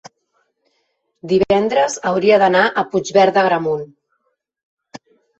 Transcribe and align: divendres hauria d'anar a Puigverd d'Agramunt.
divendres 1.33 1.97
hauria 2.11 2.39
d'anar 2.43 2.63
a 2.81 2.85
Puigverd 2.93 3.35
d'Agramunt. 3.35 3.85